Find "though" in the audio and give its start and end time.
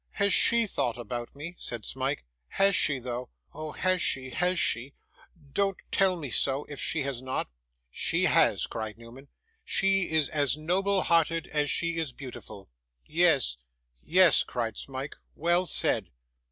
2.97-3.29